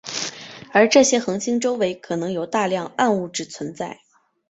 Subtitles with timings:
[0.73, 3.99] 而这些恒星周围可能有大量暗物质存在。